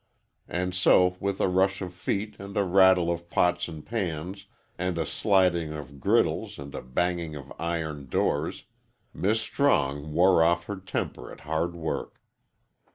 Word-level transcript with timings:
And 0.47 0.73
so 0.73 1.15
with 1.19 1.39
a 1.39 1.47
rush 1.47 1.79
of 1.79 1.93
feet 1.93 2.35
and 2.39 2.57
a 2.57 2.63
rattle 2.63 3.11
of 3.11 3.29
pots 3.29 3.67
and 3.67 3.85
pans 3.85 4.47
and 4.75 4.97
a 4.97 5.05
sliding 5.05 5.73
of 5.73 5.99
griddles 5.99 6.57
and 6.57 6.73
a 6.73 6.81
banging 6.81 7.35
of 7.35 7.53
iron 7.59 8.07
doors 8.09 8.63
"Mis' 9.13 9.41
Strong" 9.41 10.11
wore 10.11 10.43
off 10.43 10.63
her 10.65 10.77
temper 10.77 11.31
at 11.31 11.41
hard 11.41 11.75
work. 11.75 12.19